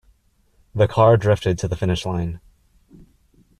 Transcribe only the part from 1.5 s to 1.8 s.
to the